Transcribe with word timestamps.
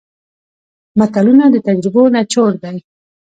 متلونه 0.99 1.45
د 1.51 1.55
تجربو 1.67 2.03
نچوړ 2.15 2.51
دی 2.63 2.77